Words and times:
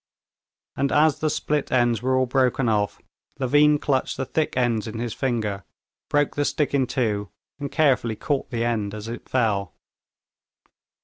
And 0.75 0.91
as 0.91 1.19
the 1.19 1.29
split 1.29 1.71
ends 1.71 2.01
were 2.01 2.17
all 2.17 2.25
broken 2.25 2.67
off, 2.67 2.99
Levin 3.37 3.77
clutched 3.77 4.17
the 4.17 4.25
thick 4.25 4.57
ends 4.57 4.87
in 4.87 4.97
his 4.97 5.13
finger, 5.13 5.63
broke 6.09 6.35
the 6.35 6.43
stick 6.43 6.73
in 6.73 6.87
two, 6.87 7.29
and 7.59 7.71
carefully 7.71 8.15
caught 8.15 8.49
the 8.49 8.65
end 8.65 8.95
as 8.95 9.07
it 9.07 9.29
fell. 9.29 9.75